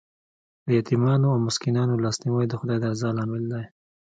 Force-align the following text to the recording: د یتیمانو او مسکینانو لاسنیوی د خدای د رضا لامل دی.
د 0.65 0.67
یتیمانو 0.79 1.25
او 1.33 1.39
مسکینانو 1.47 2.01
لاسنیوی 2.03 2.45
د 2.47 2.53
خدای 2.59 2.77
د 2.81 2.85
رضا 2.91 3.09
لامل 3.17 3.43
دی. 3.51 3.63